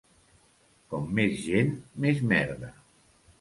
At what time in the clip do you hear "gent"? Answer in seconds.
1.49-1.69